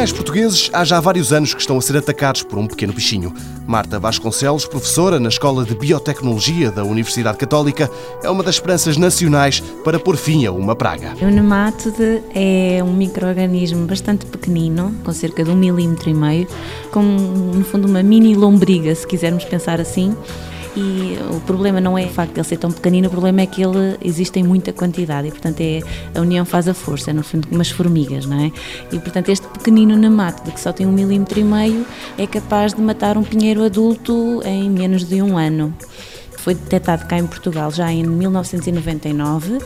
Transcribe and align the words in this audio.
pinhais 0.00 0.12
portugueses 0.12 0.70
há 0.72 0.82
já 0.82 0.98
vários 0.98 1.30
anos 1.30 1.52
que 1.52 1.60
estão 1.60 1.76
a 1.76 1.82
ser 1.82 1.94
atacados 1.94 2.42
por 2.42 2.58
um 2.58 2.66
pequeno 2.66 2.90
bichinho. 2.90 3.34
Marta 3.66 3.98
Vasconcelos, 3.98 4.64
professora 4.64 5.20
na 5.20 5.28
Escola 5.28 5.62
de 5.62 5.74
Biotecnologia 5.74 6.70
da 6.70 6.82
Universidade 6.82 7.36
Católica, 7.36 7.90
é 8.22 8.30
uma 8.30 8.42
das 8.42 8.54
esperanças 8.54 8.96
nacionais 8.96 9.60
para 9.84 9.98
pôr 9.98 10.16
fim 10.16 10.46
a 10.46 10.52
uma 10.52 10.74
praga. 10.74 11.14
O 11.20 11.26
nemátoide 11.26 12.22
é 12.34 12.82
um 12.82 12.94
microorganismo 12.94 13.86
bastante 13.86 14.24
pequenino, 14.24 14.94
com 15.04 15.12
cerca 15.12 15.44
de 15.44 15.50
um 15.50 15.54
milímetro 15.54 16.08
e 16.08 16.14
meio, 16.14 16.48
com 16.90 17.02
no 17.02 17.62
fundo 17.62 17.86
uma 17.86 18.02
mini 18.02 18.34
lombriga, 18.34 18.94
se 18.94 19.06
quisermos 19.06 19.44
pensar 19.44 19.82
assim 19.82 20.16
e 20.76 21.18
o 21.30 21.40
problema 21.40 21.80
não 21.80 21.98
é 21.98 22.04
o 22.04 22.08
facto 22.08 22.34
de 22.34 22.40
ele 22.40 22.48
ser 22.48 22.58
tão 22.58 22.70
pequenino, 22.70 23.08
o 23.08 23.10
problema 23.10 23.40
é 23.40 23.46
que 23.46 23.62
ele 23.62 23.96
existe 24.02 24.38
em 24.38 24.42
muita 24.42 24.72
quantidade 24.72 25.28
e, 25.28 25.30
portanto, 25.30 25.60
é, 25.60 25.80
a 26.14 26.20
união 26.20 26.44
faz 26.44 26.68
a 26.68 26.74
força, 26.74 27.10
é, 27.10 27.12
no 27.12 27.22
fundo, 27.22 27.48
umas 27.50 27.70
formigas, 27.70 28.26
não 28.26 28.40
é? 28.40 28.52
E, 28.92 28.98
portanto, 28.98 29.30
este 29.30 29.46
pequenino 29.48 29.96
nemato, 29.96 30.50
que 30.50 30.60
só 30.60 30.72
tem 30.72 30.86
um 30.86 30.92
milímetro 30.92 31.40
e 31.40 31.44
meio, 31.44 31.86
é 32.16 32.26
capaz 32.26 32.74
de 32.74 32.80
matar 32.80 33.16
um 33.16 33.22
pinheiro 33.22 33.64
adulto 33.64 34.40
em 34.44 34.70
menos 34.70 35.04
de 35.04 35.20
um 35.22 35.36
ano 35.36 35.74
foi 36.40 36.54
detectado 36.54 37.06
cá 37.06 37.18
em 37.18 37.26
Portugal 37.26 37.70
já 37.70 37.92
em 37.92 38.02
1999, 38.02 39.58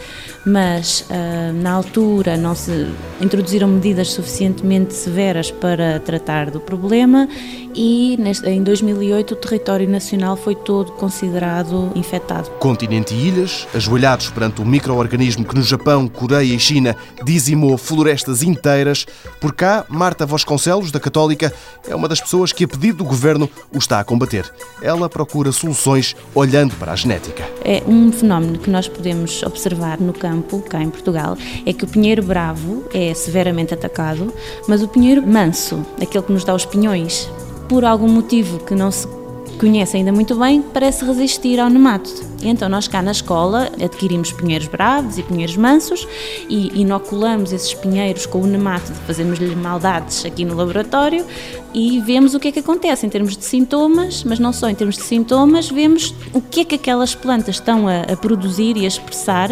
mas 0.44 1.02
uh, 1.02 1.52
na 1.54 1.72
altura 1.72 2.36
não 2.36 2.54
se 2.54 2.88
introduziram 3.20 3.68
medidas 3.68 4.10
suficientemente 4.10 4.92
severas 4.92 5.50
para 5.50 6.00
tratar 6.00 6.50
do 6.50 6.60
problema 6.60 7.28
e 7.74 8.16
em 8.44 8.62
2008 8.62 9.32
o 9.32 9.36
território 9.36 9.88
nacional 9.88 10.36
foi 10.36 10.54
todo 10.54 10.92
considerado 10.92 11.90
infectado. 11.94 12.48
Continente 12.52 13.12
e 13.14 13.28
ilhas, 13.28 13.66
ajoelhados 13.74 14.30
perante 14.30 14.62
o 14.62 14.64
microorganismo 14.64 15.44
que 15.44 15.54
no 15.54 15.62
Japão, 15.62 16.06
Coreia 16.06 16.54
e 16.54 16.58
China 16.58 16.96
dizimou 17.24 17.76
florestas 17.76 18.42
inteiras, 18.42 19.06
por 19.40 19.52
cá, 19.52 19.84
Marta 19.88 20.24
Vasconcelos, 20.24 20.92
da 20.92 21.00
Católica, 21.00 21.52
é 21.88 21.94
uma 21.94 22.08
das 22.08 22.20
pessoas 22.20 22.52
que, 22.52 22.64
a 22.64 22.68
pedido 22.68 22.98
do 22.98 23.04
governo, 23.04 23.50
o 23.72 23.78
está 23.78 23.98
a 23.98 24.04
combater. 24.04 24.50
Ela 24.80 25.08
procura 25.08 25.50
soluções 25.50 26.14
olhando 26.34 26.63
para 26.72 26.92
a 26.92 26.96
genética. 26.96 27.44
É 27.64 27.82
um 27.86 28.10
fenómeno 28.12 28.58
que 28.58 28.70
nós 28.70 28.88
podemos 28.88 29.42
observar 29.42 30.00
no 30.00 30.12
campo, 30.12 30.60
cá 30.62 30.82
em 30.82 30.90
Portugal, 30.90 31.36
é 31.66 31.72
que 31.72 31.84
o 31.84 31.88
pinheiro 31.88 32.22
bravo 32.22 32.84
é 32.94 33.12
severamente 33.12 33.74
atacado, 33.74 34.32
mas 34.68 34.82
o 34.82 34.88
pinheiro 34.88 35.26
manso, 35.26 35.84
aquele 36.00 36.24
que 36.24 36.32
nos 36.32 36.44
dá 36.44 36.54
os 36.54 36.64
pinhões, 36.64 37.28
por 37.68 37.84
algum 37.84 38.08
motivo 38.08 38.58
que 38.60 38.74
não 38.74 38.90
se 38.90 39.06
conhece 39.54 39.96
ainda 39.96 40.12
muito 40.12 40.34
bem, 40.34 40.62
parece 40.62 41.04
resistir 41.04 41.58
ao 41.58 41.70
nemátodo. 41.70 42.34
Então 42.42 42.68
nós 42.68 42.86
cá 42.86 43.00
na 43.00 43.12
escola 43.12 43.70
adquirimos 43.82 44.32
pinheiros 44.32 44.66
bravos 44.68 45.18
e 45.18 45.22
pinheiros 45.22 45.56
mansos 45.56 46.06
e 46.48 46.80
inoculamos 46.80 47.52
esses 47.52 47.72
pinheiros 47.72 48.26
com 48.26 48.42
o 48.42 48.46
nemátodo, 48.46 48.94
fazemos-lhe 49.06 49.54
maldades 49.56 50.24
aqui 50.24 50.44
no 50.44 50.54
laboratório 50.54 51.24
e 51.72 52.00
vemos 52.00 52.34
o 52.34 52.40
que 52.40 52.48
é 52.48 52.52
que 52.52 52.58
acontece 52.60 53.06
em 53.06 53.08
termos 53.08 53.36
de 53.36 53.44
sintomas, 53.44 54.22
mas 54.24 54.38
não 54.38 54.52
só 54.52 54.68
em 54.68 54.74
termos 54.74 54.96
de 54.96 55.02
sintomas, 55.02 55.68
vemos 55.68 56.14
o 56.32 56.40
que 56.40 56.60
é 56.60 56.64
que 56.64 56.74
aquelas 56.74 57.14
plantas 57.14 57.56
estão 57.56 57.88
a, 57.88 58.02
a 58.02 58.16
produzir 58.16 58.76
e 58.76 58.84
a 58.84 58.88
expressar 58.88 59.48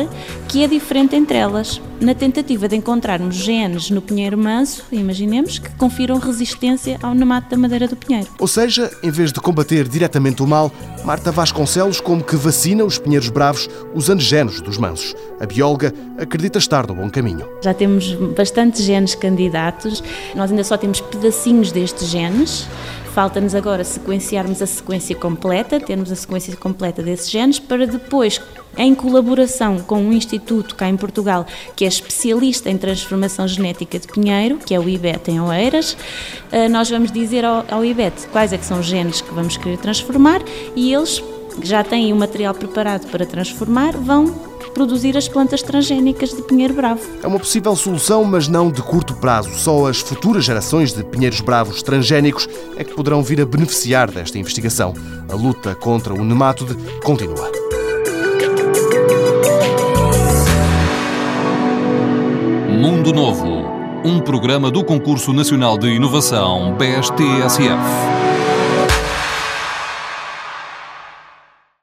que 0.48 0.62
é 0.62 0.69
diferente 0.69 1.17
entre 1.17 1.39
elas. 1.39 1.80
Na 2.03 2.17
tentativa 2.17 2.67
de 2.67 2.75
encontrarmos 2.75 3.36
genes 3.36 3.89
no 3.89 4.03
pinheiro 4.03 4.36
manso, 4.36 4.84
imaginemos 4.91 5.61
que 5.61 5.70
confiram 5.77 6.19
resistência 6.19 6.98
ao 7.00 7.14
nemato 7.14 7.48
da 7.48 7.56
madeira 7.56 7.86
do 7.86 7.95
pinheiro. 7.95 8.27
Ou 8.41 8.48
seja, 8.48 8.91
em 9.05 9.11
vez 9.12 9.33
de 9.33 9.39
combater 9.39 9.86
diretamente 9.86 10.42
o 10.42 10.47
mal, 10.47 10.73
Marta 11.05 11.30
Vasconcelos 11.30 12.00
como 12.00 12.25
que 12.25 12.34
vacina 12.34 12.84
os 12.84 12.98
pinheiros 12.98 13.28
bravos 13.28 13.70
usando 13.95 14.20
genes 14.20 14.61
dos 14.61 14.78
mansos. 14.78 15.14
A 15.39 15.47
bióloga 15.47 15.95
acredita 16.19 16.58
estar 16.58 16.89
no 16.89 16.95
bom 16.97 17.08
caminho. 17.08 17.48
Já 17.62 17.73
temos 17.73 18.12
bastantes 18.36 18.83
genes 18.83 19.14
candidatos, 19.14 20.03
nós 20.34 20.50
ainda 20.50 20.64
só 20.64 20.77
temos 20.77 21.00
pedacinhos 21.00 21.70
destes 21.70 22.08
genes. 22.08 22.67
Falta-nos 23.13 23.55
agora 23.55 23.85
sequenciarmos 23.85 24.63
a 24.63 24.67
sequência 24.67 25.14
completa, 25.14 25.79
termos 25.79 26.11
a 26.11 26.17
sequência 26.17 26.57
completa 26.57 27.03
desses 27.03 27.31
genes, 27.31 27.59
para 27.59 27.86
depois, 27.86 28.41
em 28.75 28.95
colaboração 28.95 29.81
com 29.81 29.98
um 29.98 30.14
instituto 30.14 30.75
cá 30.75 30.89
em 30.89 30.97
Portugal, 30.97 31.47
que 31.77 31.85
é 31.85 31.89
especialista 31.89 32.70
em 32.70 32.79
transformação 32.79 33.47
genética 33.47 33.98
de 33.98 34.07
pinheiro, 34.07 34.57
que 34.57 34.75
é 34.75 34.81
o 34.81 34.89
IBET 34.89 35.31
em 35.31 35.41
Oeiras, 35.41 35.95
eh, 36.51 36.70
nós 36.70 36.89
vamos 36.89 37.13
dizer 37.13 37.45
ao 37.45 37.85
IBET 37.85 38.29
quais 38.29 38.51
é 38.51 38.57
que 38.57 38.64
são 38.64 38.81
os 38.81 38.86
genes 38.86 39.20
que 39.20 39.35
vamos 39.35 39.59
querer 39.59 39.77
transformar 39.77 40.41
e 40.75 40.95
eles 40.95 41.23
já 41.63 41.85
têm 41.85 42.15
o 42.15 42.17
material 42.17 42.55
preparado 42.55 43.11
para 43.11 43.27
transformar, 43.27 43.92
vão 43.92 44.52
produzir 44.73 45.17
as 45.17 45.29
plantas 45.29 45.63
transgénicas 45.63 46.31
de 46.31 46.43
pinheiro 46.43 46.75
bravo. 46.75 47.01
É 47.23 47.27
uma 47.27 47.39
possível 47.39 47.77
solução, 47.77 48.25
mas 48.25 48.49
não 48.49 48.71
de 48.71 48.83
curto 48.83 49.15
prazo. 49.15 49.51
Só 49.55 49.87
as 49.87 50.01
futuras 50.01 50.45
gerações 50.45 50.93
de 50.93 51.05
pinheiros 51.05 51.41
bravos 51.41 51.83
transgénicos 51.83 52.49
é 52.77 52.85
que 52.85 52.95
poderão 52.95 53.23
vir 53.23 53.41
a 53.41 53.47
beneficiar 53.47 54.11
desta 54.11 54.39
investigação. 54.39 54.95
A 55.31 55.35
luta 55.35 55.75
contra 55.75 56.13
o 56.13 56.25
nemátoide 56.25 56.77
continua. 57.03 57.51
Mundo 62.69 63.13
Novo, 63.13 63.65
um 64.05 64.21
programa 64.21 64.71
do 64.71 64.85
Concurso 64.85 65.33
Nacional 65.33 65.79
de 65.79 65.89
Inovação 65.89 66.77
BSTSF. 66.77 68.52